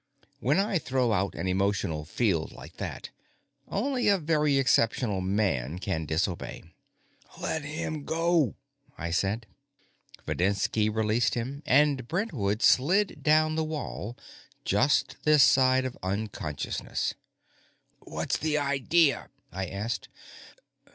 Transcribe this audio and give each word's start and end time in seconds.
When 0.39 0.59
I 0.59 0.79
throw 0.79 1.13
out 1.13 1.35
an 1.35 1.47
emotional 1.47 2.05
field 2.05 2.53
like 2.53 2.77
that, 2.77 3.11
only 3.67 4.07
a 4.07 4.17
very 4.17 4.57
exceptional 4.57 5.21
man 5.21 5.77
can 5.77 6.07
disobey. 6.07 6.63
"Let 7.39 7.61
him 7.63 8.03
go," 8.03 8.55
I 8.97 9.11
said. 9.11 9.45
Videnski 10.25 10.89
released 10.91 11.35
him, 11.35 11.61
and 11.67 12.07
Brentwood 12.07 12.63
slid 12.63 13.21
down 13.21 13.53
the 13.53 13.63
wall, 13.63 14.17
just 14.65 15.17
this 15.21 15.43
side 15.43 15.85
of 15.85 15.95
unconsciousness. 16.01 17.13
"What's 17.99 18.39
the 18.39 18.57
idea?" 18.57 19.29
I 19.51 19.67
asked. 19.67 20.09